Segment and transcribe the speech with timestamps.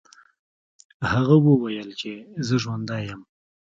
[1.11, 2.11] هغه وویل چې
[2.47, 3.21] زه ژوندی یم.